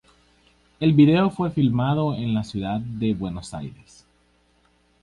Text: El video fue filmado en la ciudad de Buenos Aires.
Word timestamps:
El 0.79 0.93
video 0.93 1.29
fue 1.29 1.51
filmado 1.51 2.15
en 2.15 2.33
la 2.33 2.43
ciudad 2.43 2.79
de 2.79 3.13
Buenos 3.13 3.53
Aires. 3.53 4.03